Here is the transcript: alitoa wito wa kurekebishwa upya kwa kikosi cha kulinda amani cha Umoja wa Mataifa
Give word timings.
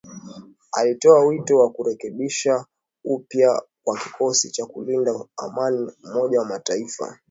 alitoa 0.71 1.25
wito 1.25 1.57
wa 1.59 1.69
kurekebishwa 1.71 2.65
upya 3.03 3.61
kwa 3.83 3.97
kikosi 3.99 4.51
cha 4.51 4.65
kulinda 4.65 5.25
amani 5.37 5.87
cha 5.91 6.09
Umoja 6.09 6.39
wa 6.39 6.45
Mataifa 6.45 7.17